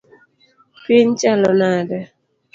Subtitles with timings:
[0.83, 1.99] Piny chalo nade?